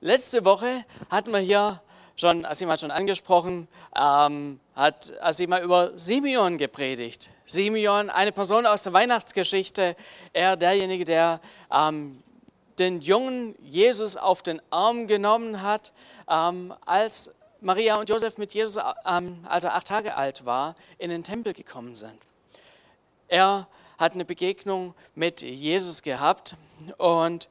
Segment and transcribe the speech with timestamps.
[0.00, 1.82] Letzte Woche hatten wir hier
[2.14, 3.66] schon, Asim hat schon angesprochen,
[3.96, 7.30] ähm, hat Asim über Simeon gepredigt.
[7.46, 9.96] Simeon, eine Person aus der Weihnachtsgeschichte,
[10.32, 11.40] er derjenige, der
[11.72, 12.22] ähm,
[12.78, 15.92] den jungen Jesus auf den Arm genommen hat,
[16.30, 21.10] ähm, als Maria und Josef mit Jesus, ähm, als er acht Tage alt war, in
[21.10, 22.20] den Tempel gekommen sind.
[23.26, 23.66] Er
[23.98, 26.54] hat eine Begegnung mit Jesus gehabt
[26.98, 27.48] und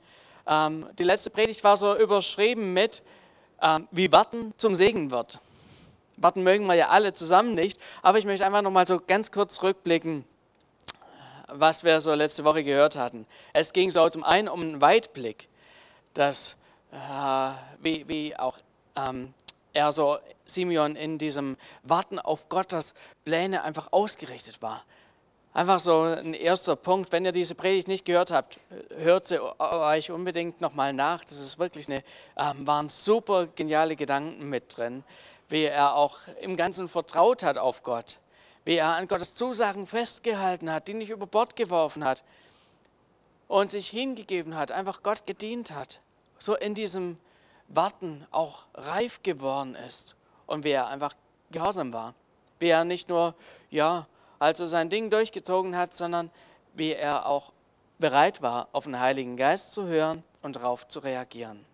[0.48, 3.02] ähm, die letzte Predigt war so überschrieben mit,
[3.62, 5.40] ähm, wie Warten zum Segen wird.
[6.18, 9.32] Warten mögen wir ja alle zusammen nicht, aber ich möchte einfach noch mal so ganz
[9.32, 10.26] kurz rückblicken,
[11.48, 13.28] was wir so letzte Woche gehört hatten.
[13.54, 15.48] Es ging so zum einen um einen Weitblick,
[16.14, 16.58] dass
[16.92, 17.52] äh,
[17.82, 18.58] wie, wie auch
[18.96, 19.34] ähm,
[19.74, 22.94] er so Simeon in diesem Warten auf Gottes
[23.26, 24.84] Pläne einfach ausgerichtet war.
[25.58, 27.12] Einfach so ein erster Punkt.
[27.12, 28.60] Wenn ihr diese Predigt nicht gehört habt,
[28.96, 31.26] hört sie euch unbedingt nochmal nach.
[31.26, 32.04] Das ist wirklich eine,
[32.38, 35.04] ähm, waren super geniale Gedanken mit drin,
[35.50, 38.20] wie er auch im Ganzen vertraut hat auf Gott,
[38.66, 42.24] wie er an Gottes Zusagen festgehalten hat, die nicht über Bord geworfen hat
[43.48, 46.02] und sich hingegeben hat, einfach Gott gedient hat.
[46.38, 47.18] So in diesem
[47.68, 50.16] Warten auch reif geworden ist
[50.46, 51.16] und wie er einfach
[51.50, 52.14] gehorsam war.
[52.60, 53.34] Wie er nicht nur,
[53.72, 54.06] ja,
[54.40, 56.30] also sein Ding durchgezogen hat, sondern
[56.74, 57.52] wie er auch
[58.00, 61.66] bereit war, auf den Heiligen Geist zu hören und darauf zu reagieren.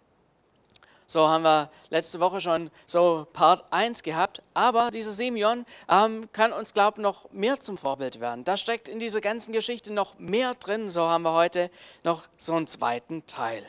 [1.06, 6.54] So haben wir letzte Woche schon so Part 1 gehabt, aber dieser Simeon ähm, kann
[6.54, 8.46] uns, glaube ich, noch mehr zum Vorbild werden.
[8.46, 10.90] Da steckt in dieser ganzen Geschichte noch mehr drin.
[10.90, 11.70] So haben wir heute
[12.04, 13.64] noch so einen zweiten Teil.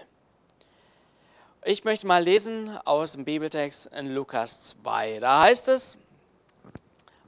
[1.64, 5.18] Ich möchte mal lesen aus dem Bibeltext in Lukas 2.
[5.20, 5.98] Da heißt es,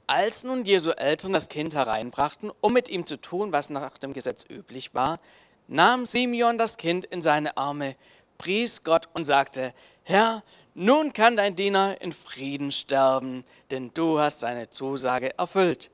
[0.07, 4.13] als nun Jesu Eltern das Kind hereinbrachten, um mit ihm zu tun, was nach dem
[4.13, 5.19] Gesetz üblich war,
[5.67, 7.95] nahm Simeon das Kind in seine Arme,
[8.37, 14.39] pries Gott und sagte, Herr, nun kann dein Diener in Frieden sterben, denn du hast
[14.39, 15.91] seine Zusage erfüllt.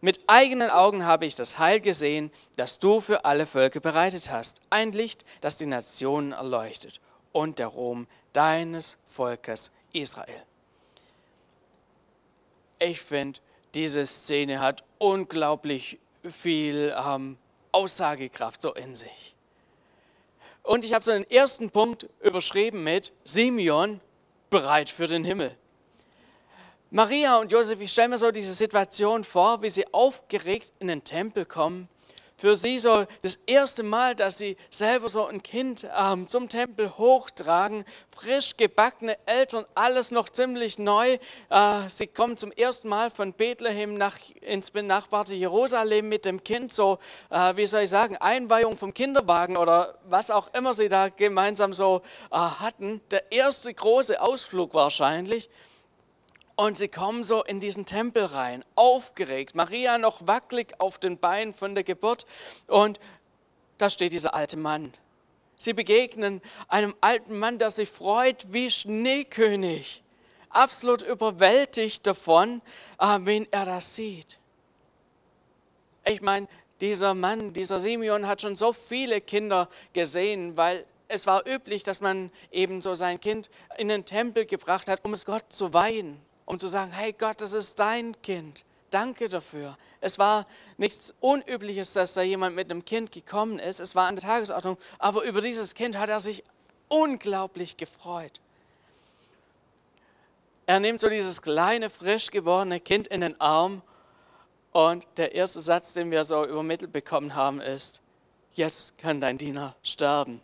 [0.00, 4.60] Mit eigenen Augen habe ich das Heil gesehen, das du für alle Völker bereitet hast,
[4.70, 7.00] ein Licht, das die Nationen erleuchtet
[7.32, 10.42] und der Ruhm deines Volkes Israel
[12.82, 13.40] ich finde,
[13.74, 15.98] diese Szene hat unglaublich
[16.28, 17.38] viel ähm,
[17.70, 19.34] Aussagekraft so in sich.
[20.62, 24.00] Und ich habe so einen ersten Punkt überschrieben mit Simeon
[24.50, 25.56] bereit für den Himmel.
[26.90, 31.02] Maria und Josef, ich stelle mir so diese Situation vor, wie sie aufgeregt in den
[31.02, 31.88] Tempel kommen
[32.42, 36.98] für sie so das erste Mal, dass sie selber so ein Kind ähm, zum Tempel
[36.98, 41.18] hochtragen, frisch gebackene Eltern, alles noch ziemlich neu.
[41.50, 46.72] Äh, sie kommen zum ersten Mal von Bethlehem nach, ins benachbarte Jerusalem mit dem Kind,
[46.72, 46.98] so,
[47.30, 51.72] äh, wie soll ich sagen, Einweihung vom Kinderwagen oder was auch immer sie da gemeinsam
[51.72, 53.00] so äh, hatten.
[53.12, 55.48] Der erste große Ausflug wahrscheinlich.
[56.54, 59.54] Und sie kommen so in diesen Tempel rein, aufgeregt.
[59.54, 62.26] Maria noch wackelig auf den Beinen von der Geburt.
[62.66, 63.00] Und
[63.78, 64.92] da steht dieser alte Mann.
[65.56, 70.02] Sie begegnen einem alten Mann, der sich freut wie Schneekönig.
[70.50, 72.60] Absolut überwältigt davon,
[72.98, 74.38] äh, wen er das sieht.
[76.04, 76.48] Ich meine,
[76.80, 82.00] dieser Mann, dieser Simeon hat schon so viele Kinder gesehen, weil es war üblich, dass
[82.00, 83.48] man eben so sein Kind
[83.78, 87.40] in den Tempel gebracht hat, um es Gott zu weihen um zu sagen, hey Gott,
[87.40, 88.64] das ist dein Kind.
[88.90, 89.78] Danke dafür.
[90.00, 93.80] Es war nichts Unübliches, dass da jemand mit einem Kind gekommen ist.
[93.80, 94.76] Es war an der Tagesordnung.
[94.98, 96.44] Aber über dieses Kind hat er sich
[96.88, 98.40] unglaublich gefreut.
[100.66, 103.82] Er nimmt so dieses kleine, frisch gewordene Kind in den Arm
[104.72, 108.00] und der erste Satz, den wir so übermittelt bekommen haben, ist,
[108.54, 110.40] jetzt kann dein Diener sterben,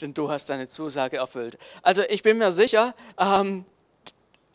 [0.00, 1.58] denn du hast deine Zusage erfüllt.
[1.82, 3.64] Also ich bin mir sicher, ähm,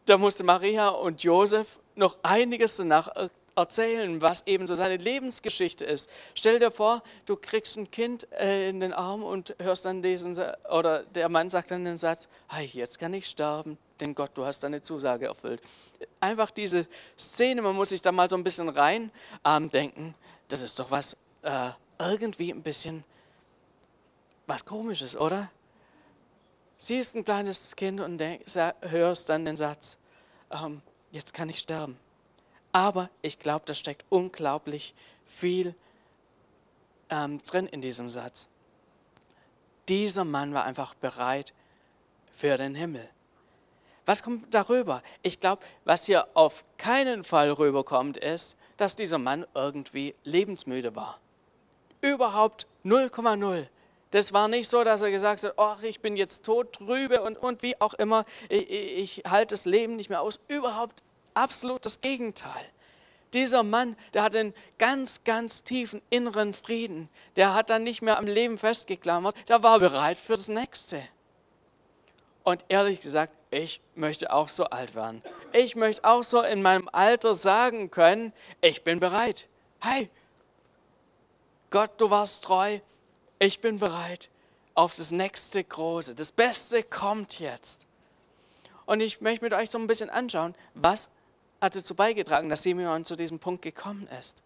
[0.08, 3.10] da musste Maria und Josef noch einiges danach
[3.56, 6.10] erzählen, was eben so seine Lebensgeschichte ist.
[6.34, 10.38] Stell dir vor, du kriegst ein Kind äh, in den Arm und hörst dann diesen,
[10.72, 14.46] oder der Mann sagt dann den Satz, hey, jetzt kann ich sterben, denn Gott, du
[14.46, 15.62] hast deine Zusage erfüllt.
[16.20, 16.88] Einfach diese
[17.18, 19.12] Szene, man muss sich da mal so ein bisschen rein
[19.44, 20.14] ähm, denken,
[20.48, 23.04] das ist doch was, äh, irgendwie ein bisschen
[24.46, 25.52] was Komisches, oder?
[26.78, 28.22] Siehst ein kleines Kind und
[28.82, 29.98] hörst dann den Satz,
[30.52, 30.82] ähm,
[31.12, 31.98] jetzt kann ich sterben.
[32.72, 34.94] Aber ich glaube, da steckt unglaublich
[35.26, 35.76] viel
[37.10, 38.48] ähm, drin in diesem Satz.
[39.88, 41.54] Dieser Mann war einfach bereit
[42.32, 43.10] für den Himmel.
[44.06, 45.02] Was kommt darüber?
[45.22, 51.20] Ich glaube, was hier auf keinen Fall rüberkommt, ist, dass dieser Mann irgendwie lebensmüde war.
[52.02, 53.68] Überhaupt 0,0.
[54.12, 57.38] Das war nicht so, dass er gesagt hat, ach, ich bin jetzt tot trübe und,
[57.38, 60.40] und wie auch immer, ich, ich, ich halte das Leben nicht mehr aus.
[60.48, 62.66] Überhaupt absolut das Gegenteil.
[63.34, 67.10] Dieser Mann, der hat einen ganz, ganz tiefen inneren Frieden.
[67.36, 71.02] Der hat dann nicht mehr am Leben festgeklammert, der war bereit für das Nächste.
[72.44, 75.22] Und ehrlich gesagt, ich möchte auch so alt werden.
[75.52, 78.32] Ich möchte auch so in meinem Alter sagen können,
[78.62, 79.50] ich bin bereit.
[79.80, 80.10] Hey,
[81.70, 82.80] Gott, du warst treu,
[83.40, 84.30] ich bin bereit
[84.74, 86.16] auf das nächste Große.
[86.16, 87.86] Das Beste kommt jetzt.
[88.86, 91.10] Und ich möchte mit euch so ein bisschen anschauen, was
[91.60, 94.44] hat dazu beigetragen, dass Simeon zu diesem Punkt gekommen ist.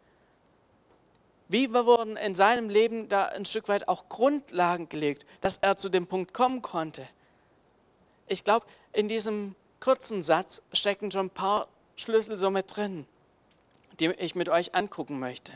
[1.49, 5.89] Wie wurden in seinem Leben da ein Stück weit auch Grundlagen gelegt, dass er zu
[5.89, 7.05] dem Punkt kommen konnte.
[8.27, 11.67] Ich glaube, in diesem kurzen Satz stecken schon ein paar
[11.97, 13.05] Schlüssel so mit drin,
[13.99, 15.51] die ich mit euch angucken möchte.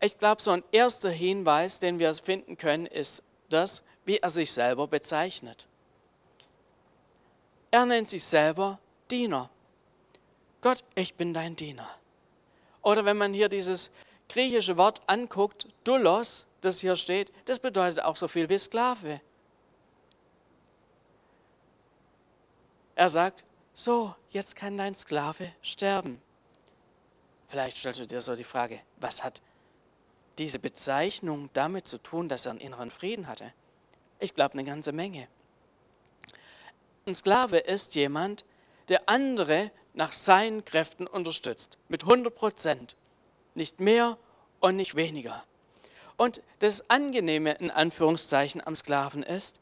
[0.00, 4.52] Ich glaube, so ein erster Hinweis, den wir finden können, ist das, wie er sich
[4.52, 5.66] selber bezeichnet.
[7.70, 8.78] Er nennt sich selber
[9.10, 9.50] Diener.
[10.60, 11.88] Gott, ich bin dein Diener.
[12.82, 13.90] Oder wenn man hier dieses
[14.28, 19.20] griechische Wort anguckt, Doulos, das hier steht, das bedeutet auch so viel wie Sklave.
[22.94, 23.44] Er sagt,
[23.74, 26.20] so, jetzt kann dein Sklave sterben.
[27.48, 29.40] Vielleicht stellst du dir so die Frage, was hat
[30.38, 33.52] diese Bezeichnung damit zu tun, dass er einen inneren Frieden hatte?
[34.20, 35.28] Ich glaube eine ganze Menge.
[37.06, 38.44] Ein Sklave ist jemand,
[38.88, 42.96] der andere nach seinen Kräften unterstützt, mit 100 Prozent,
[43.54, 44.18] nicht mehr
[44.60, 45.44] und nicht weniger.
[46.16, 49.60] Und das Angenehme in Anführungszeichen am Sklaven ist,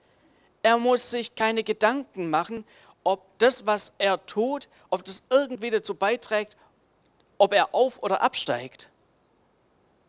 [0.62, 2.64] er muss sich keine Gedanken machen,
[3.04, 6.56] ob das, was er tut, ob das irgendwie dazu beiträgt,
[7.38, 8.88] ob er auf oder absteigt.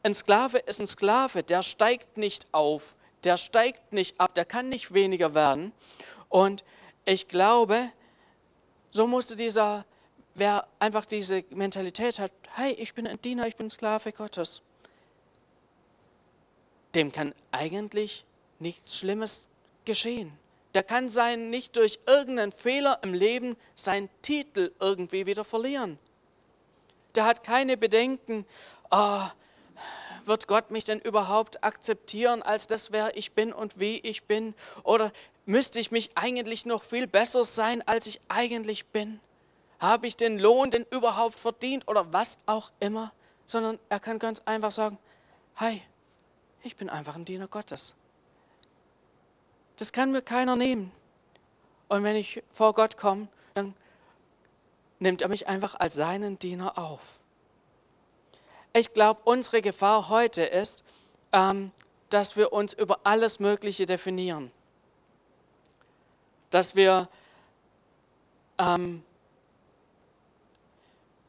[0.04, 4.70] Ein Sklave ist ein Sklave, der steigt nicht auf, der steigt nicht ab, der kann
[4.70, 5.74] nicht weniger werden.
[6.30, 6.64] Und
[7.06, 7.92] ich glaube,
[8.92, 9.86] so musste dieser,
[10.36, 14.62] wer einfach diese Mentalität hat, hey, ich bin ein Diener, ich bin Sklave Gottes,
[16.96, 18.26] dem kann eigentlich
[18.60, 19.48] nichts Schlimmes
[19.86, 20.32] geschehen.
[20.74, 25.98] Der kann sein, nicht durch irgendeinen Fehler im Leben seinen Titel irgendwie wieder verlieren.
[27.16, 28.46] Der hat keine Bedenken,
[28.92, 29.24] oh,
[30.28, 34.54] wird Gott mich denn überhaupt akzeptieren als das, wer ich bin und wie ich bin?
[34.84, 35.12] Oder
[35.46, 39.20] müsste ich mich eigentlich noch viel besser sein, als ich eigentlich bin?
[39.80, 43.14] Habe ich den Lohn denn überhaupt verdient oder was auch immer?
[43.46, 44.98] Sondern er kann ganz einfach sagen,
[45.56, 45.82] hi,
[46.64, 47.96] ich bin einfach ein Diener Gottes.
[49.78, 50.92] Das kann mir keiner nehmen.
[51.88, 53.74] Und wenn ich vor Gott komme, dann
[55.00, 57.20] nimmt er mich einfach als seinen Diener auf.
[58.78, 60.84] Ich glaube, unsere Gefahr heute ist,
[61.32, 61.72] ähm,
[62.10, 64.52] dass wir uns über alles Mögliche definieren.
[66.52, 67.10] Dass wir
[68.60, 69.02] ähm,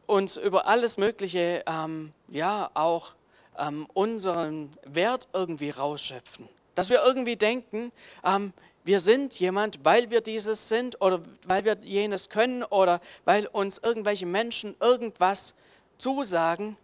[0.06, 3.14] uns über alles Mögliche, ähm, ja, auch
[3.56, 6.50] ähm, unseren Wert irgendwie rausschöpfen.
[6.74, 7.92] Dass wir irgendwie denken,
[8.26, 8.52] ähm,
[8.84, 13.78] wir sind jemand, weil wir dieses sind oder weil wir jenes können oder weil uns
[13.78, 15.54] irgendwelche Menschen irgendwas
[15.96, 16.76] zusagen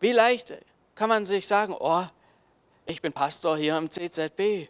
[0.00, 0.54] wie leicht
[0.94, 2.04] kann man sich sagen, oh,
[2.86, 4.68] ich bin Pastor hier im CZB.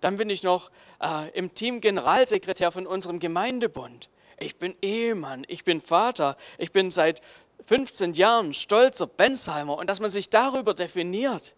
[0.00, 4.08] Dann bin ich noch äh, im Team Generalsekretär von unserem Gemeindebund.
[4.38, 7.22] Ich bin Ehemann, ich bin Vater, ich bin seit
[7.66, 11.54] 15 Jahren stolzer Bensheimer und dass man sich darüber definiert.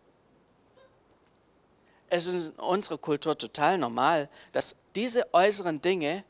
[2.11, 6.25] Es ist in unserer Kultur total normal, dass diese äußeren Dinge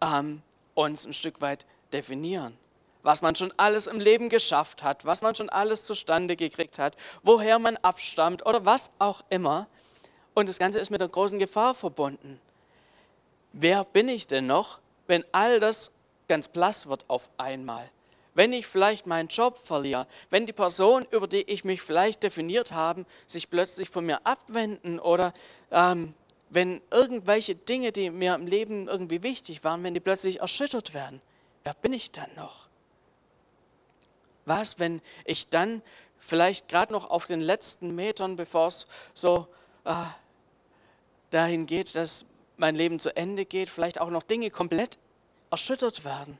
[0.00, 0.42] ähm,
[0.74, 2.58] uns ein Stück weit definieren
[3.04, 6.96] was man schon alles im Leben geschafft hat, was man schon alles zustande gekriegt hat,
[7.22, 9.68] woher man abstammt oder was auch immer.
[10.32, 12.40] Und das Ganze ist mit einer großen Gefahr verbunden.
[13.52, 15.92] Wer bin ich denn noch, wenn all das
[16.28, 17.88] ganz blass wird auf einmal?
[18.32, 22.72] Wenn ich vielleicht meinen Job verliere, wenn die Person, über die ich mich vielleicht definiert
[22.72, 25.32] habe, sich plötzlich von mir abwenden oder
[25.70, 26.14] ähm,
[26.48, 31.20] wenn irgendwelche Dinge, die mir im Leben irgendwie wichtig waren, wenn die plötzlich erschüttert werden,
[31.62, 32.63] wer bin ich dann noch?
[34.44, 35.82] Was, wenn ich dann
[36.18, 39.46] vielleicht gerade noch auf den letzten Metern, bevor es so
[39.84, 39.94] äh,
[41.30, 42.24] dahin geht, dass
[42.56, 44.98] mein Leben zu Ende geht, vielleicht auch noch Dinge komplett
[45.50, 46.38] erschüttert werden?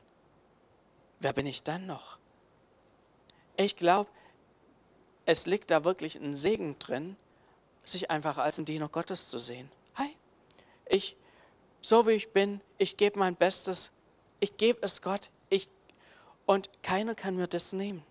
[1.19, 2.17] Wer bin ich dann noch?
[3.57, 4.09] Ich glaube,
[5.25, 7.15] es liegt da wirklich ein Segen drin,
[7.83, 9.71] sich einfach als ein Diener Gottes zu sehen.
[9.95, 10.15] Hi,
[10.87, 11.15] ich,
[11.81, 13.91] so wie ich bin, ich gebe mein Bestes,
[14.39, 15.29] ich gebe es Gott,
[16.45, 18.03] und keiner kann mir das nehmen.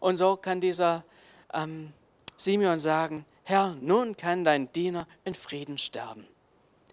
[0.00, 1.04] Und so kann dieser
[1.52, 1.92] ähm,
[2.36, 6.26] Simeon sagen, Herr, nun kann dein Diener in Frieden sterben.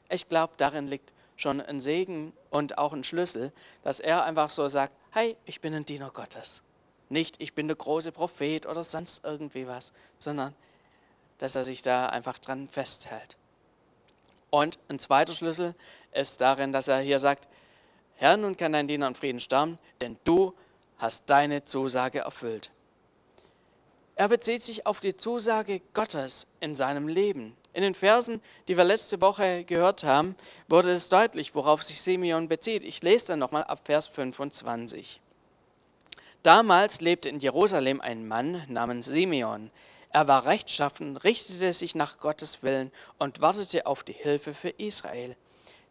[0.10, 3.52] Ich glaube, darin liegt schon ein Segen und auch ein Schlüssel,
[3.84, 6.64] dass er einfach so sagt, hey, ich bin ein Diener Gottes.
[7.10, 10.54] Nicht, ich bin der große Prophet oder sonst irgendwie was, sondern
[11.40, 13.36] dass er sich da einfach dran festhält.
[14.50, 15.76] Und ein zweiter Schlüssel
[16.12, 17.48] ist darin, dass er hier sagt,
[18.22, 20.54] Herr, nun kann dein Diener in Frieden sterben, denn du
[21.00, 22.70] hast deine Zusage erfüllt.
[24.16, 27.58] Er bezieht sich auf die Zusage Gottes in seinem Leben.
[27.74, 30.36] In den Versen, die wir letzte Woche gehört haben,
[30.68, 32.84] wurde es deutlich, worauf sich Simeon bezieht.
[32.84, 35.20] Ich lese dann nochmal ab Vers 25.
[36.44, 39.72] Damals lebte in Jerusalem ein Mann namens Simeon.
[40.12, 45.36] Er war rechtschaffen, richtete sich nach Gottes Willen und wartete auf die Hilfe für Israel.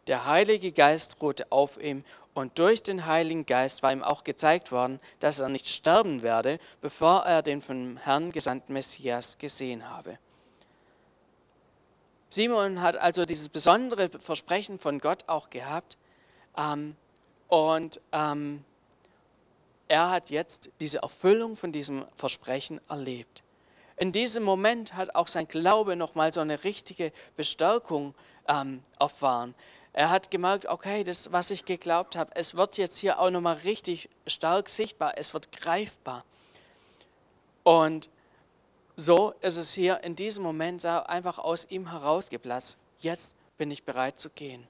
[0.07, 2.03] Der Heilige Geist ruhte auf ihm
[2.33, 6.59] und durch den Heiligen Geist war ihm auch gezeigt worden, dass er nicht sterben werde,
[6.79, 10.17] bevor er den vom Herrn gesandten Messias gesehen habe.
[12.29, 15.97] Simon hat also dieses besondere Versprechen von Gott auch gehabt
[16.57, 16.95] ähm,
[17.49, 18.63] und ähm,
[19.89, 23.43] er hat jetzt diese Erfüllung von diesem Versprechen erlebt.
[23.97, 28.15] In diesem Moment hat auch sein Glaube nochmal so eine richtige Bestärkung
[28.47, 29.53] ähm, erfahren.
[29.93, 33.57] Er hat gemerkt, okay, das, was ich geglaubt habe, es wird jetzt hier auch nochmal
[33.57, 36.23] richtig stark sichtbar, es wird greifbar.
[37.63, 38.09] Und
[38.95, 42.77] so ist es hier in diesem Moment einfach aus ihm herausgeplatzt.
[42.99, 44.67] Jetzt bin ich bereit zu gehen.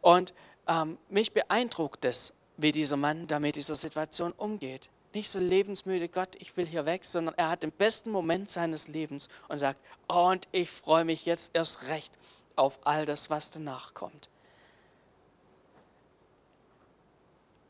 [0.00, 0.34] Und
[0.66, 4.90] ähm, mich beeindruckt es, wie dieser Mann da mit dieser Situation umgeht.
[5.12, 8.86] Nicht so lebensmüde, Gott, ich will hier weg, sondern er hat den besten Moment seines
[8.86, 12.12] Lebens und sagt, und ich freue mich jetzt erst recht
[12.56, 14.28] auf all das, was danach kommt.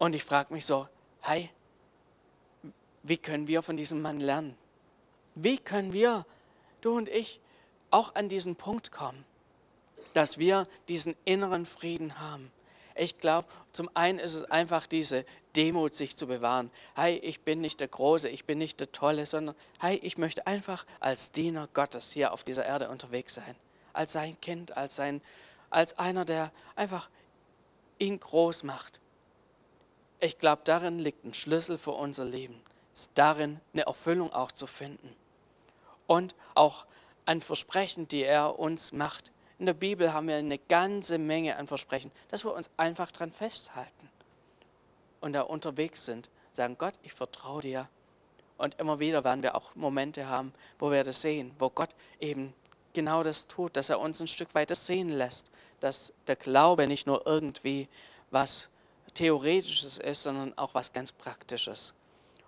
[0.00, 0.88] Und ich frage mich so,
[1.20, 1.50] hey,
[3.02, 4.56] wie können wir von diesem Mann lernen?
[5.34, 6.24] Wie können wir,
[6.80, 7.38] du und ich,
[7.90, 9.26] auch an diesen Punkt kommen,
[10.14, 12.50] dass wir diesen inneren Frieden haben?
[12.94, 16.70] Ich glaube, zum einen ist es einfach diese Demut, sich zu bewahren.
[16.94, 20.46] Hey, ich bin nicht der Große, ich bin nicht der Tolle, sondern hey, ich möchte
[20.46, 23.54] einfach als Diener Gottes hier auf dieser Erde unterwegs sein.
[23.92, 25.20] Als sein Kind, als, sein,
[25.68, 27.10] als einer, der einfach
[27.98, 28.98] ihn groß macht.
[30.20, 32.60] Ich glaube, darin liegt ein Schlüssel für unser Leben.
[32.94, 35.16] Ist darin, eine Erfüllung auch zu finden
[36.06, 36.84] und auch
[37.24, 39.32] ein Versprechen, die er uns macht.
[39.58, 43.32] In der Bibel haben wir eine ganze Menge an Versprechen, dass wir uns einfach dran
[43.32, 44.10] festhalten
[45.20, 47.88] und da unterwegs sind, sagen, Gott, ich vertraue dir.
[48.58, 52.52] Und immer wieder werden wir auch Momente haben, wo wir das sehen, wo Gott eben
[52.92, 56.86] genau das tut, dass er uns ein Stück weit das sehen lässt, dass der Glaube
[56.86, 57.88] nicht nur irgendwie
[58.30, 58.68] was
[59.12, 61.94] Theoretisches ist, sondern auch was ganz Praktisches.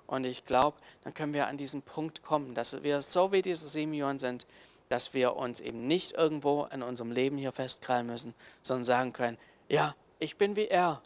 [0.07, 3.69] Und ich glaube, dann können wir an diesen Punkt kommen, dass wir so wie diese
[3.69, 4.47] Simeon sind,
[4.89, 9.39] dass wir uns eben nicht irgendwo in unserem Leben hier festkrallen müssen, sondern sagen können,
[9.69, 11.01] ja, ich bin wie er,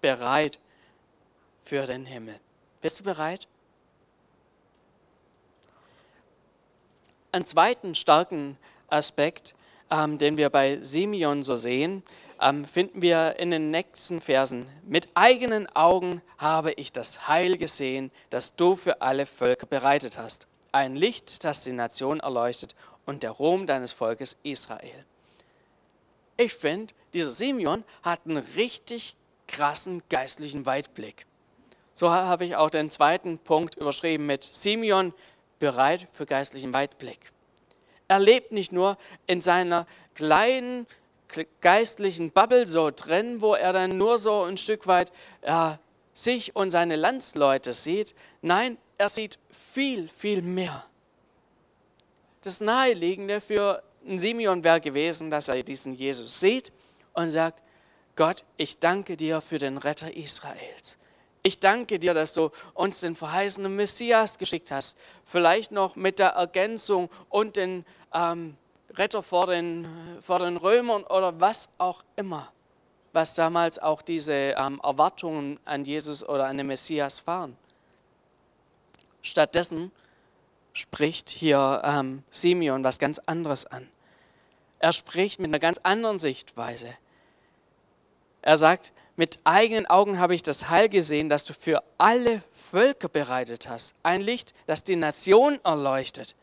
[0.00, 0.58] bereit
[1.64, 2.40] für den Himmel.
[2.80, 3.46] Bist du bereit?
[7.30, 8.56] Einen zweiten starken
[8.88, 9.54] Aspekt,
[9.90, 12.02] ähm, den wir bei Simeon so sehen,
[12.66, 14.66] finden wir in den nächsten Versen.
[14.84, 20.46] Mit eigenen Augen habe ich das Heil gesehen, das du für alle Völker bereitet hast.
[20.72, 25.04] Ein Licht, das die Nation erleuchtet und der Ruhm deines Volkes Israel.
[26.36, 29.16] Ich finde, dieser Simeon hat einen richtig
[29.46, 31.26] krassen geistlichen Weitblick.
[31.94, 35.12] So habe ich auch den zweiten Punkt überschrieben mit Simeon
[35.58, 37.32] bereit für geistlichen Weitblick.
[38.08, 40.86] Er lebt nicht nur in seiner kleinen
[41.60, 45.12] geistlichen Bubble so drin, wo er dann nur so ein Stück weit
[45.46, 45.78] ja,
[46.14, 48.14] sich und seine Landsleute sieht.
[48.42, 50.84] Nein, er sieht viel, viel mehr.
[52.42, 56.72] Das Naheliegende für ein Simeon wäre gewesen, dass er diesen Jesus sieht
[57.12, 57.62] und sagt,
[58.16, 60.98] Gott, ich danke dir für den Retter Israels.
[61.42, 64.98] Ich danke dir, dass du uns den verheißenen Messias geschickt hast.
[65.24, 68.56] Vielleicht noch mit der Ergänzung und den ähm,
[68.94, 69.86] Retter vor den,
[70.20, 72.52] vor den Römern oder was auch immer,
[73.12, 77.56] was damals auch diese ähm, Erwartungen an Jesus oder an den Messias waren.
[79.22, 79.92] Stattdessen
[80.72, 83.88] spricht hier ähm, Simeon was ganz anderes an.
[84.78, 86.88] Er spricht mit einer ganz anderen Sichtweise.
[88.42, 93.08] Er sagt, mit eigenen Augen habe ich das Heil gesehen, das du für alle Völker
[93.08, 93.94] bereitet hast.
[94.02, 96.34] Ein Licht, das die Nation erleuchtet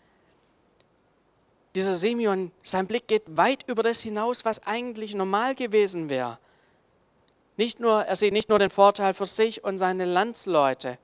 [1.77, 6.39] dieser Simeon, sein Blick geht weit über das hinaus, was eigentlich normal gewesen wäre.
[7.55, 10.98] Nicht nur, er sieht nicht nur den Vorteil für sich und seine Landsleute,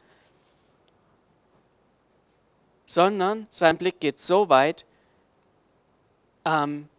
[2.88, 4.84] sondern sein Blick geht so weit,
[6.44, 6.90] ähm,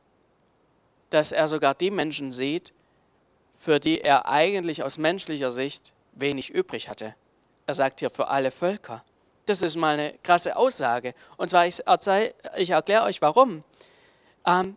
[1.11, 2.73] dass er sogar die Menschen sieht,
[3.53, 7.17] für die er eigentlich aus menschlicher Sicht wenig übrig hatte.
[7.67, 9.05] Er sagt hier für alle Völker.
[9.47, 11.15] Das ist mal eine krasse Aussage.
[11.37, 11.83] Und zwar, ich,
[12.57, 13.63] ich erkläre euch warum.
[14.47, 14.77] Ähm,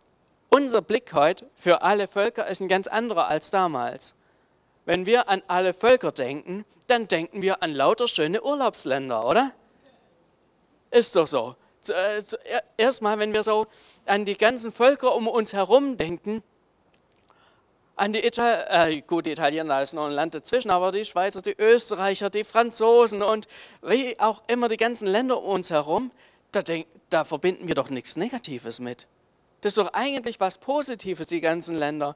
[0.50, 4.14] unser Blick heute für alle Völker ist ein ganz anderer als damals.
[4.84, 9.52] Wenn wir an alle Völker denken, dann denken wir an lauter schöne Urlaubsländer, oder?
[10.90, 11.54] Ist doch so.
[11.88, 12.22] Äh,
[12.76, 13.66] Erstmal, wenn wir so
[14.06, 16.42] an die ganzen Völker um uns herum denken,
[17.98, 21.42] an die Italiener, äh, gut, die Italiener, ist noch ein Land dazwischen, aber die Schweizer,
[21.42, 23.48] die Österreicher, die Franzosen und
[23.82, 26.12] wie auch immer die ganzen Länder um uns herum,
[26.52, 29.08] da, denk, da verbinden wir doch nichts Negatives mit.
[29.62, 32.14] Das ist doch eigentlich was Positives, die ganzen Länder.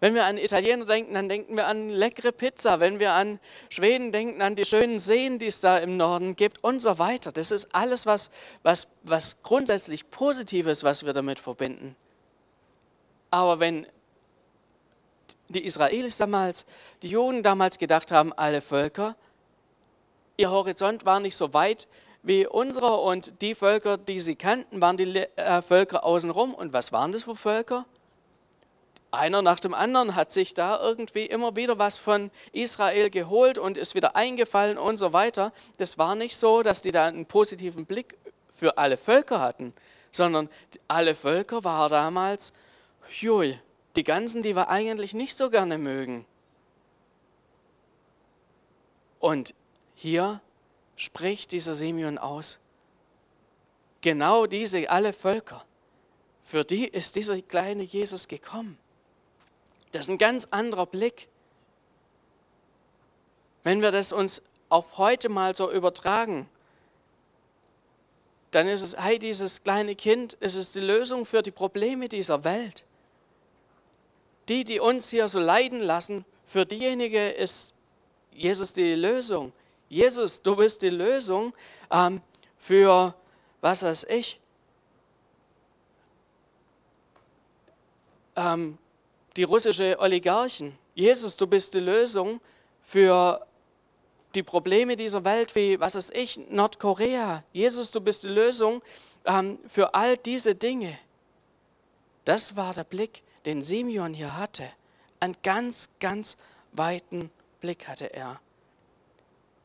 [0.00, 2.80] Wenn wir an Italiener denken, dann denken wir an leckere Pizza.
[2.80, 6.62] Wenn wir an Schweden denken, an die schönen Seen, die es da im Norden gibt
[6.64, 7.32] und so weiter.
[7.32, 8.30] Das ist alles was,
[8.62, 11.96] was, was grundsätzlich Positives, was wir damit verbinden.
[13.30, 13.86] Aber wenn
[15.48, 16.66] die Israelis damals,
[17.02, 19.16] die Juden damals gedacht haben, alle Völker,
[20.36, 21.88] ihr Horizont war nicht so weit
[22.22, 26.54] wie unserer und die Völker, die sie kannten, waren die äh, Völker außenrum.
[26.54, 27.86] Und was waren das für Völker?
[29.10, 33.78] Einer nach dem anderen hat sich da irgendwie immer wieder was von Israel geholt und
[33.78, 35.52] ist wieder eingefallen und so weiter.
[35.78, 38.18] Das war nicht so, dass die da einen positiven Blick
[38.50, 39.72] für alle Völker hatten,
[40.10, 40.50] sondern
[40.88, 42.52] alle Völker waren damals,
[43.20, 43.58] jui,
[43.98, 46.24] die ganzen, die wir eigentlich nicht so gerne mögen.
[49.18, 49.54] Und
[49.96, 50.40] hier
[50.94, 52.60] spricht dieser Simeon aus,
[54.00, 55.64] genau diese alle Völker,
[56.44, 58.78] für die ist dieser kleine Jesus gekommen.
[59.90, 61.26] Das ist ein ganz anderer Blick.
[63.64, 66.48] Wenn wir das uns auf heute mal so übertragen,
[68.52, 72.44] dann ist es, hey, dieses kleine Kind, es ist die Lösung für die Probleme dieser
[72.44, 72.84] Welt
[74.48, 77.74] die, die uns hier so leiden lassen, für diejenigen ist
[78.32, 79.52] Jesus die Lösung.
[79.88, 81.52] Jesus, du bist die Lösung
[81.90, 82.20] ähm,
[82.56, 83.14] für,
[83.60, 84.40] was weiß ich,
[88.36, 88.78] ähm,
[89.36, 90.76] die russische Oligarchen.
[90.94, 92.40] Jesus, du bist die Lösung
[92.82, 93.46] für
[94.34, 97.40] die Probleme dieser Welt, wie, was weiß ich, Nordkorea.
[97.52, 98.82] Jesus, du bist die Lösung
[99.24, 100.98] ähm, für all diese Dinge.
[102.24, 104.68] Das war der Blick den Simeon hier hatte,
[105.20, 106.36] einen ganz, ganz
[106.72, 108.40] weiten Blick hatte er.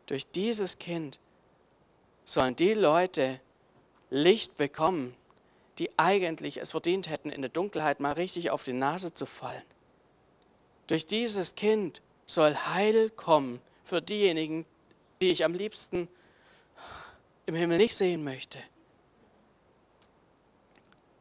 [0.05, 1.19] Durch dieses Kind
[2.25, 3.39] sollen die Leute
[4.09, 5.15] Licht bekommen,
[5.79, 9.63] die eigentlich es verdient hätten, in der Dunkelheit mal richtig auf die Nase zu fallen.
[10.87, 14.65] Durch dieses Kind soll Heil kommen für diejenigen,
[15.21, 16.07] die ich am liebsten
[17.45, 18.59] im Himmel nicht sehen möchte.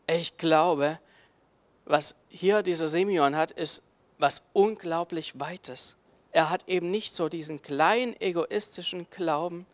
[0.06, 0.98] Ich glaube,
[1.92, 3.82] was hier dieser Simeon hat, ist
[4.16, 5.98] was unglaublich Weites.
[6.30, 9.66] Er hat eben nicht so diesen kleinen egoistischen Glauben,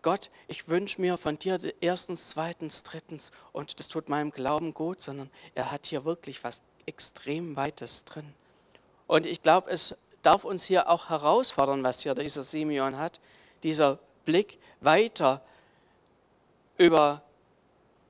[0.00, 5.02] Gott, ich wünsche mir von dir erstens, zweitens, drittens und das tut meinem Glauben gut,
[5.02, 8.32] sondern er hat hier wirklich was extrem Weites drin.
[9.06, 13.20] Und ich glaube, es darf uns hier auch herausfordern, was hier dieser Simeon hat,
[13.62, 15.42] dieser Blick weiter
[16.78, 17.22] über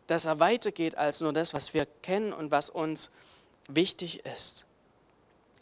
[0.06, 3.10] dass er weitergeht als nur das, was wir kennen und was uns
[3.68, 4.66] wichtig ist.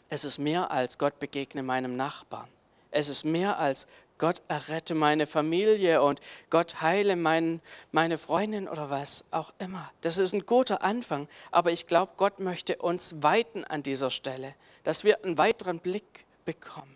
[0.09, 2.47] Es ist mehr als Gott begegne meinem Nachbarn.
[2.91, 7.59] Es ist mehr als Gott errette meine Familie und Gott heile mein,
[7.91, 9.91] meine Freundin oder was auch immer.
[10.01, 14.55] Das ist ein guter Anfang, aber ich glaube, Gott möchte uns weiten an dieser Stelle,
[14.83, 16.95] dass wir einen weiteren Blick bekommen.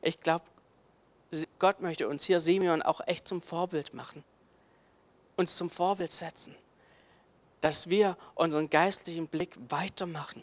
[0.00, 0.44] Ich glaube,
[1.58, 4.22] Gott möchte uns hier Simeon auch echt zum Vorbild machen
[5.38, 6.54] uns zum Vorbild setzen,
[7.60, 10.42] dass wir unseren geistlichen Blick weitermachen.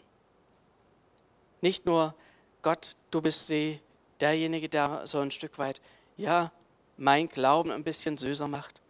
[1.60, 2.14] Nicht nur,
[2.62, 3.80] Gott, du bist die,
[4.20, 5.80] derjenige, der so ein Stück weit,
[6.16, 6.50] ja,
[6.96, 8.80] mein Glauben ein bisschen süßer macht,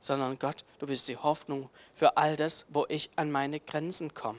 [0.00, 4.38] sondern Gott, du bist die Hoffnung für all das, wo ich an meine Grenzen komme.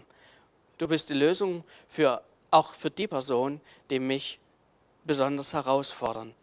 [0.77, 4.39] Du bist die Lösung für, auch für die Person, die mich
[5.03, 6.33] besonders herausfordern.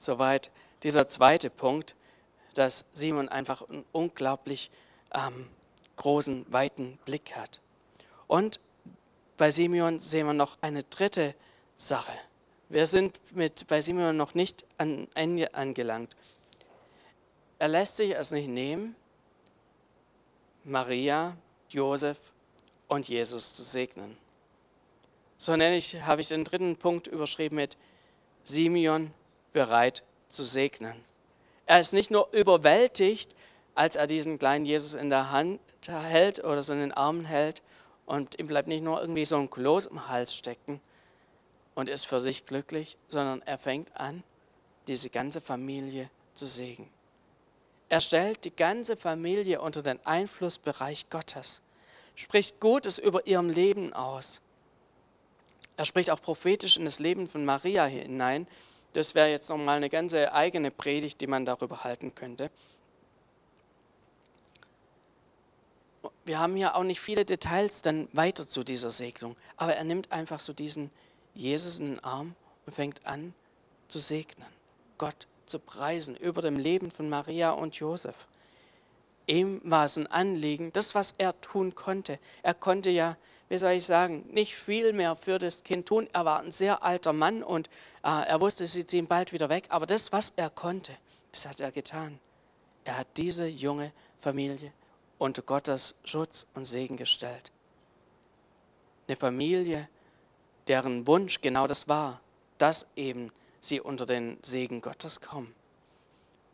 [0.00, 0.50] Soweit
[0.82, 1.94] dieser zweite Punkt,
[2.54, 4.70] dass Simon einfach einen unglaublich
[5.12, 5.46] ähm,
[5.96, 7.60] großen, weiten Blick hat.
[8.26, 8.60] Und
[9.36, 11.34] bei Simeon sehen wir noch eine dritte
[11.76, 12.12] Sache.
[12.70, 16.16] Wir sind mit, bei Simeon noch nicht an Ende angelangt.
[17.58, 18.96] Er lässt sich es nicht nehmen,
[20.64, 21.36] Maria,
[21.68, 22.16] Josef
[22.88, 24.16] und Jesus zu segnen.
[25.36, 27.76] So nenne ich, habe ich den dritten Punkt überschrieben mit
[28.44, 29.12] Simeon
[29.52, 31.04] bereit zu segnen.
[31.66, 33.34] Er ist nicht nur überwältigt,
[33.74, 37.62] als er diesen kleinen Jesus in der Hand hält oder so in den Armen hält
[38.06, 40.80] und ihm bleibt nicht nur irgendwie so ein Kloß im Hals stecken
[41.74, 44.22] und ist für sich glücklich, sondern er fängt an,
[44.88, 46.90] diese ganze Familie zu segnen.
[47.88, 51.60] Er stellt die ganze Familie unter den Einflussbereich Gottes,
[52.14, 54.40] spricht Gutes über ihrem Leben aus.
[55.76, 58.46] Er spricht auch prophetisch in das Leben von Maria hinein.
[58.92, 62.50] Das wäre jetzt nochmal eine ganze eigene Predigt, die man darüber halten könnte.
[66.24, 70.12] Wir haben hier auch nicht viele Details dann weiter zu dieser Segnung, aber er nimmt
[70.12, 70.90] einfach so diesen
[71.34, 72.34] Jesus in den Arm
[72.66, 73.34] und fängt an
[73.88, 74.46] zu segnen,
[74.98, 78.14] Gott zu preisen über dem Leben von Maria und Josef.
[79.26, 82.18] Ihm war es ein Anliegen, das, was er tun konnte.
[82.42, 83.16] Er konnte ja,
[83.50, 86.08] wie soll ich sagen, nicht viel mehr für das Kind tun.
[86.12, 87.68] Er war ein sehr alter Mann und
[88.04, 89.64] äh, er wusste, sie ziehen bald wieder weg.
[89.70, 90.92] Aber das, was er konnte,
[91.32, 92.20] das hat er getan.
[92.84, 94.72] Er hat diese junge Familie
[95.18, 97.50] unter Gottes Schutz und Segen gestellt.
[99.08, 99.88] Eine Familie,
[100.68, 102.20] deren Wunsch genau das war,
[102.58, 105.52] dass eben sie unter den Segen Gottes kommen.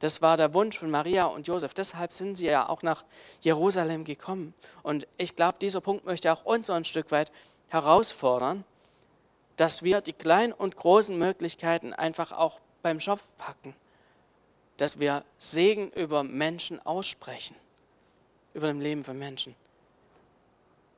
[0.07, 1.75] Das war der Wunsch von Maria und Josef.
[1.75, 3.05] Deshalb sind sie ja auch nach
[3.40, 4.55] Jerusalem gekommen.
[4.85, 7.33] Und ich glaube, dieser Punkt möchte auch uns so ein Stück weit
[7.71, 8.62] herausfordern,
[9.57, 13.75] dass wir die kleinen und großen Möglichkeiten einfach auch beim Schopf packen.
[14.77, 17.57] Dass wir Segen über Menschen aussprechen,
[18.55, 19.57] über dem Leben von Menschen.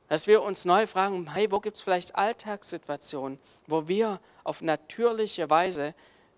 [0.07, 5.49] Dass wir uns neu fragen, hey, wo gibt es vielleicht Alltagssituationen, wo wir auf natürliche
[5.49, 5.95] Weise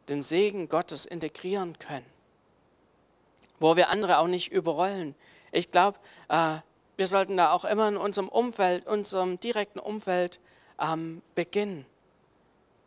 [0.07, 2.20] den Segen Gottes integrieren können
[3.61, 5.15] wo wir andere auch nicht überrollen.
[5.51, 6.57] Ich glaube, äh,
[6.97, 10.39] wir sollten da auch immer in unserem Umfeld, unserem direkten Umfeld
[10.79, 11.85] ähm, beginnen,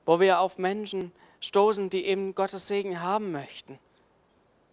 [0.04, 3.78] wo wir auf Menschen stoßen, die eben Gottes Segen haben möchten,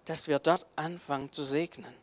[0.06, 1.94] dass wir dort anfangen zu segnen.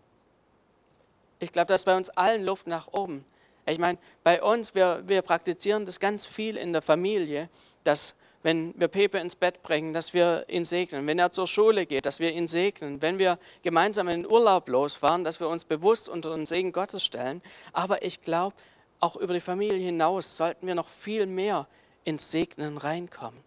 [1.40, 3.24] Ich glaube, da ist bei uns allen Luft nach oben.
[3.66, 7.50] Ich meine, bei uns, wir, wir praktizieren das ganz viel in der Familie,
[7.84, 11.07] dass wenn wir Pepe ins Bett bringen, dass wir ihn segnen.
[11.07, 13.03] Wenn er zur Schule geht, dass wir ihn segnen.
[13.03, 17.05] Wenn wir gemeinsam in den Urlaub losfahren, dass wir uns bewusst unter den Segen Gottes
[17.05, 17.42] stellen.
[17.72, 18.55] Aber ich glaube,
[19.01, 21.66] auch über die Familie hinaus sollten wir noch viel mehr
[22.05, 23.40] ins Segnen reinkommen.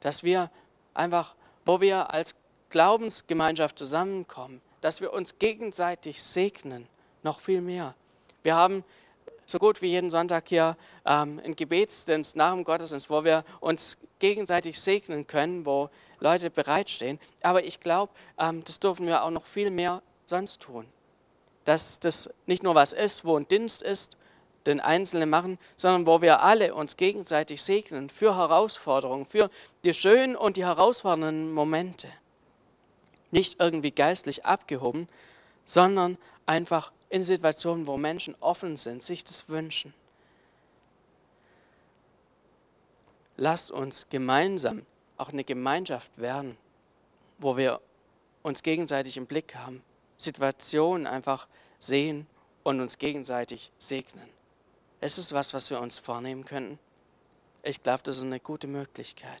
[0.00, 0.50] Dass wir
[0.94, 2.36] einfach, wo wir als
[2.70, 6.86] Glaubensgemeinschaft zusammenkommen, dass wir uns gegenseitig segnen,
[7.22, 7.94] noch viel mehr.
[8.42, 8.84] Wir haben
[9.46, 13.96] so gut wie jeden Sonntag hier ähm, einen Gebetsdienst nach dem Gottesdienst, wo wir uns
[14.18, 17.20] gegenseitig segnen können, wo Leute bereitstehen.
[17.42, 20.84] Aber ich glaube, ähm, das dürfen wir auch noch viel mehr sonst tun.
[21.64, 24.16] Dass das nicht nur was ist, wo ein Dienst ist,
[24.66, 29.48] den Einzelnen machen, sondern wo wir alle uns gegenseitig segnen für Herausforderungen, für
[29.84, 32.08] die schönen und die herausfordernden Momente.
[33.30, 35.08] Nicht irgendwie geistlich abgehoben,
[35.64, 39.94] sondern einfach in Situationen, wo Menschen offen sind, sich das wünschen.
[43.38, 44.84] Lasst uns gemeinsam
[45.16, 46.58] auch eine Gemeinschaft werden,
[47.38, 47.80] wo wir
[48.42, 49.82] uns gegenseitig im Blick haben,
[50.18, 51.48] Situationen einfach
[51.78, 52.26] sehen
[52.64, 54.28] und uns gegenseitig segnen.
[55.00, 56.78] Es ist was, was wir uns vornehmen könnten.
[57.62, 59.40] Ich glaube, das ist eine gute Möglichkeit,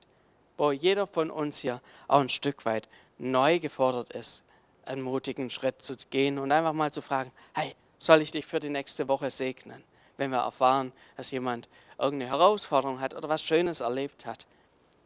[0.56, 4.42] wo jeder von uns hier auch ein Stück weit neu gefordert ist,
[4.86, 8.60] einen mutigen Schritt zu gehen und einfach mal zu fragen, hey, soll ich dich für
[8.60, 9.82] die nächste Woche segnen?
[10.16, 11.68] Wenn wir erfahren, dass jemand
[11.98, 14.46] irgendeine Herausforderung hat oder was Schönes erlebt hat,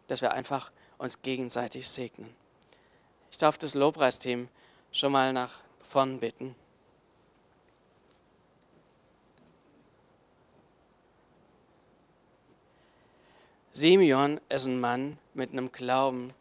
[0.07, 2.35] dass wir einfach uns gegenseitig segnen.
[3.31, 4.49] Ich darf das Lobpreisteam
[4.93, 6.55] schon mal nach vorn bitten.
[13.73, 16.35] Simeon ist ein Mann mit einem Glauben,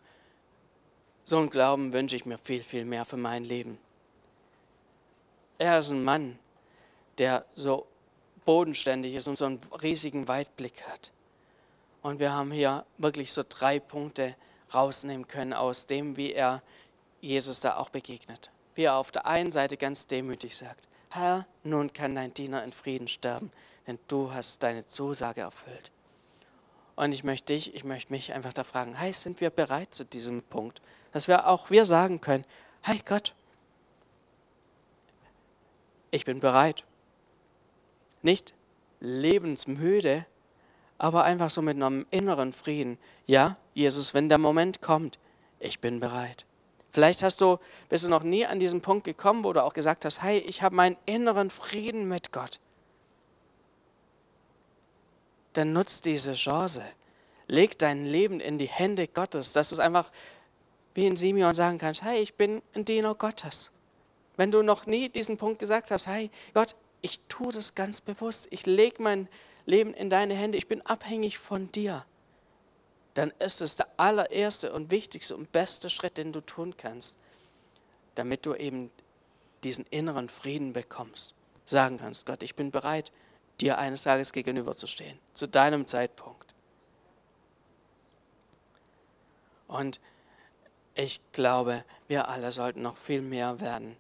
[1.30, 3.78] so einen Glauben wünsche ich mir viel, viel mehr für mein Leben.
[5.60, 6.39] Er ist ein Mann,
[7.20, 7.86] der so
[8.46, 11.12] bodenständig ist und so einen riesigen Weitblick hat.
[12.02, 14.36] Und wir haben hier wirklich so drei Punkte
[14.74, 16.62] rausnehmen können aus dem, wie er
[17.22, 18.50] Jesus da auch begegnet.
[18.74, 22.72] Wie er auf der einen Seite ganz demütig sagt, Herr, nun kann dein Diener in
[22.72, 23.52] Frieden sterben,
[23.86, 25.92] denn du hast deine Zusage erfüllt.
[26.96, 30.06] Und ich möchte dich, ich möchte mich einfach da fragen, hey, sind wir bereit zu
[30.06, 30.82] diesem Punkt?
[31.12, 32.45] Dass wir auch wir sagen können,
[32.82, 33.34] hey Gott,
[36.12, 36.84] ich bin bereit.
[38.22, 38.54] Nicht
[39.00, 40.26] lebensmüde,
[40.98, 42.98] aber einfach so mit einem inneren Frieden.
[43.26, 45.19] Ja, Jesus, wenn der Moment kommt,
[45.60, 46.45] ich bin bereit.
[46.91, 50.06] Vielleicht hast du, bist du noch nie an diesen Punkt gekommen, wo du auch gesagt
[50.06, 52.60] hast, hey, ich habe meinen inneren Frieden mit Gott.
[55.54, 56.84] Dann nutzt diese Chance.
[57.48, 60.12] Leg dein Leben in die Hände Gottes, dass du es einfach
[60.93, 63.71] wie in Simeon sagen kannst, hey, ich bin ein Diener Gottes.
[64.38, 68.47] Wenn du noch nie diesen Punkt gesagt hast, hey Gott, ich tue das ganz bewusst,
[68.52, 69.28] ich lege mein
[69.65, 72.06] Leben in deine Hände, ich bin abhängig von dir,
[73.13, 77.17] dann ist es der allererste und wichtigste und beste Schritt, den du tun kannst,
[78.15, 78.91] damit du eben
[79.63, 81.34] diesen inneren Frieden bekommst.
[81.65, 83.12] Sagen kannst, Gott, ich bin bereit,
[83.60, 86.56] dir eines Tages gegenüberzustehen, zu deinem Zeitpunkt.
[89.67, 89.99] Und
[91.00, 93.96] ich glaube, wir alle sollten noch viel mehr werden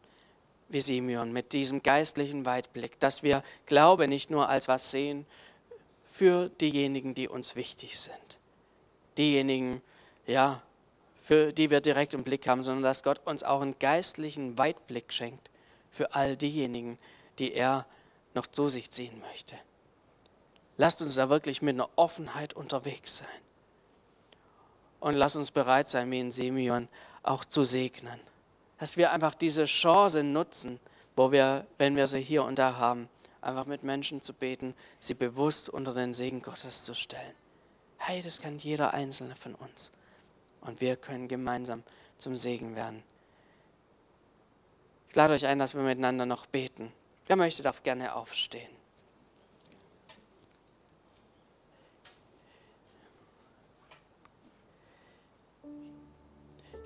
[0.67, 5.25] wie Simeon mit diesem geistlichen Weitblick, dass wir Glaube nicht nur als was sehen
[6.05, 8.39] für diejenigen, die uns wichtig sind,
[9.17, 9.81] diejenigen,
[10.27, 10.61] ja,
[11.21, 15.13] für die wir direkt im Blick haben, sondern dass Gott uns auch einen geistlichen Weitblick
[15.13, 15.49] schenkt
[15.91, 16.99] für all diejenigen,
[17.39, 17.85] die er
[18.35, 19.55] noch zu sich ziehen möchte.
[20.77, 23.48] Lasst uns da wirklich mit einer Offenheit unterwegs sein.
[24.99, 26.87] Und lasst uns bereit sein, wie in Simeon
[27.23, 28.19] auch zu segnen.
[28.77, 30.79] Dass wir einfach diese Chance nutzen,
[31.15, 33.09] wo wir, wenn wir sie hier und da haben,
[33.41, 37.33] einfach mit Menschen zu beten, sie bewusst unter den Segen Gottes zu stellen.
[37.97, 39.91] Hey, das kann jeder Einzelne von uns.
[40.61, 41.83] Und wir können gemeinsam
[42.17, 43.03] zum Segen werden.
[45.09, 46.91] Ich lade euch ein, dass wir miteinander noch beten.
[47.27, 48.78] Wer möchte, darf gerne aufstehen.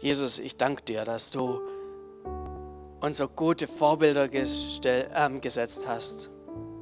[0.03, 1.61] Jesus, ich danke dir, dass du
[2.99, 6.29] uns so gute Vorbilder gestell, äh, gesetzt hast.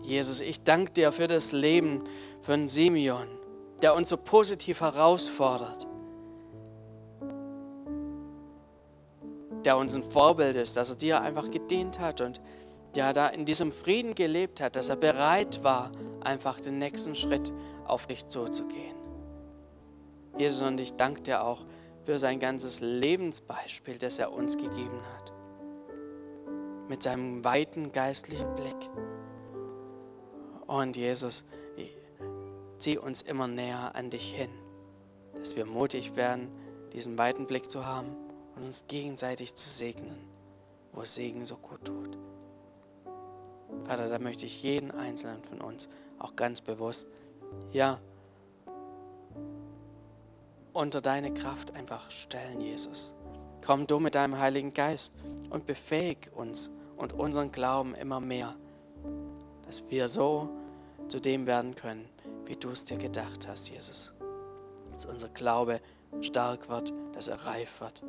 [0.02, 2.04] Jesus, ich danke dir für das Leben
[2.42, 3.28] von Simeon,
[3.84, 5.86] der uns so positiv herausfordert,
[9.66, 12.42] der uns ein Vorbild ist, dass er dir einfach gedient hat und
[12.96, 17.54] ja, da in diesem Frieden gelebt hat, dass er bereit war, einfach den nächsten Schritt
[17.86, 18.96] auf dich zuzugehen.
[20.40, 21.68] Jesus, und ich danke dir auch
[22.12, 25.32] für sein ganzes Lebensbeispiel, das er uns gegeben hat.
[26.90, 28.90] Mit seinem weiten geistlichen Blick.
[30.68, 31.46] Und Jesus,
[32.80, 34.50] zieh uns immer näher an dich hin,
[35.38, 36.50] dass wir mutig werden,
[36.92, 38.10] diesen weiten Blick zu haben
[38.58, 40.28] und uns gegenseitig zu segnen,
[40.92, 42.18] wo Segen so gut tut.
[43.86, 45.88] Vater, da möchte ich jeden einzelnen von uns
[46.20, 47.08] auch ganz bewusst,
[47.72, 48.02] ja,
[50.74, 53.16] unter deine Kraft einfach stellen, Jesus.
[53.66, 55.14] Komm du mit deinem Heiligen Geist
[55.50, 58.56] und befähig uns und unseren Glauben immer mehr,
[59.66, 60.50] dass wir so
[61.08, 62.08] zu dem werden können,
[62.46, 64.14] wie du es dir gedacht hast, Jesus.
[64.92, 65.82] Dass unser Glaube
[66.22, 68.04] stark wird, dass er reif wird,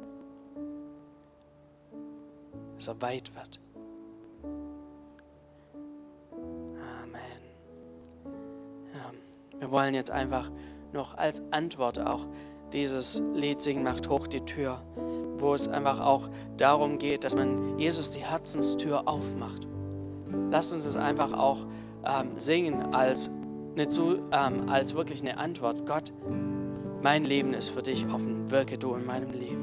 [2.76, 3.60] dass er weit wird.
[7.02, 7.42] Amen.
[8.94, 9.12] Ja,
[9.60, 10.50] wir wollen jetzt einfach
[10.92, 12.26] noch als Antwort auch
[12.72, 14.82] dieses Lied singen, macht hoch die Tür,
[15.38, 19.66] wo es einfach auch darum geht, dass man Jesus die Herzenstür aufmacht.
[20.50, 21.66] Lasst uns es einfach auch
[22.04, 23.30] ähm, singen als,
[23.74, 25.86] eine zu, ähm, als wirklich eine Antwort.
[25.86, 26.12] Gott,
[27.02, 28.50] mein Leben ist für dich offen.
[28.50, 29.61] Wirke du in meinem Leben.